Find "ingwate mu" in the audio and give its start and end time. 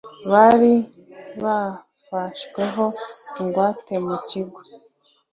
3.41-4.15